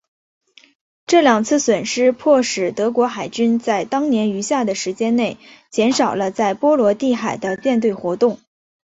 [1.05, 5.37] 这两次损失迫使德国海军在当年余下的时间内
[5.69, 8.39] 减少了在波罗的海的舰队活动。